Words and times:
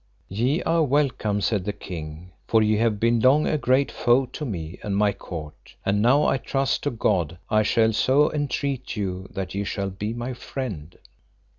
Ye 0.29 0.63
are 0.63 0.83
welcome, 0.83 1.41
said 1.41 1.63
the 1.63 1.71
king, 1.73 2.31
for 2.47 2.63
ye 2.63 2.77
have 2.77 2.99
been 2.99 3.19
long 3.19 3.45
a 3.45 3.55
great 3.55 3.91
foe 3.91 4.25
to 4.25 4.43
me 4.45 4.79
and 4.81 4.97
my 4.97 5.11
court, 5.13 5.75
and 5.85 6.01
now 6.01 6.25
I 6.25 6.37
trust 6.39 6.81
to 6.85 6.89
God 6.89 7.37
I 7.51 7.61
shall 7.61 7.93
so 7.93 8.31
entreat 8.33 8.95
you 8.95 9.27
that 9.29 9.53
ye 9.53 9.63
shall 9.63 9.91
be 9.91 10.11
my 10.15 10.33
friend. 10.33 10.97